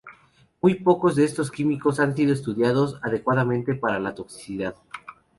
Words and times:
Muy 0.63 0.79
pocos 0.79 1.15
de 1.15 1.25
estos 1.25 1.51
químicos 1.51 1.99
han 1.99 2.15
sido 2.15 2.33
estudiados 2.33 2.97
adecuadamente 3.03 3.75
para 3.75 3.99
la 3.99 4.15
toxicidad. 4.15 4.75